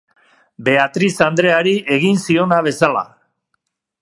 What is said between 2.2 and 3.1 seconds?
ziona bezala.